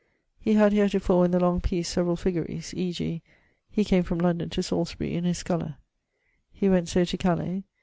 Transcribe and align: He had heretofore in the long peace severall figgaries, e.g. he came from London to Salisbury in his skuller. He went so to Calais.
He 0.39 0.53
had 0.53 0.73
heretofore 0.73 1.25
in 1.25 1.29
the 1.29 1.39
long 1.39 1.61
peace 1.61 1.89
severall 1.89 2.15
figgaries, 2.15 2.73
e.g. 2.73 3.21
he 3.69 3.85
came 3.85 4.01
from 4.01 4.17
London 4.17 4.49
to 4.49 4.63
Salisbury 4.63 5.13
in 5.13 5.25
his 5.25 5.43
skuller. 5.43 5.75
He 6.51 6.69
went 6.69 6.89
so 6.89 7.05
to 7.05 7.17
Calais. 7.17 7.65